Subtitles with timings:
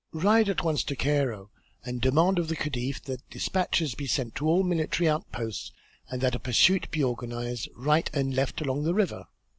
[0.13, 1.51] Ride at once to Cairo
[1.85, 5.71] and demand of the Khedive that despatches be sent to all the military outposts
[6.09, 9.25] and that a pursuit be organized right and left along the river.